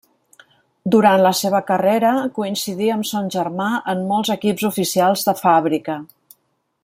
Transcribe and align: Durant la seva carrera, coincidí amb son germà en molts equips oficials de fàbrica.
Durant 0.93 1.23
la 1.25 1.33
seva 1.39 1.59
carrera, 1.67 2.13
coincidí 2.39 2.89
amb 2.95 3.07
son 3.11 3.29
germà 3.37 3.69
en 3.95 4.03
molts 4.13 4.35
equips 4.37 4.67
oficials 4.73 5.27
de 5.29 5.39
fàbrica. 5.43 5.99